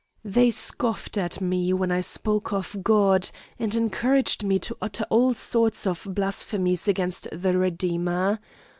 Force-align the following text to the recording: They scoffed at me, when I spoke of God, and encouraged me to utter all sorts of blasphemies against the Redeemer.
They 0.25 0.49
scoffed 0.49 1.15
at 1.15 1.41
me, 1.41 1.73
when 1.73 1.91
I 1.91 2.01
spoke 2.01 2.51
of 2.53 2.75
God, 2.81 3.29
and 3.59 3.75
encouraged 3.75 4.43
me 4.43 4.57
to 4.57 4.75
utter 4.81 5.05
all 5.11 5.35
sorts 5.35 5.85
of 5.85 6.07
blasphemies 6.09 6.87
against 6.87 7.27
the 7.31 7.55
Redeemer. 7.55 8.39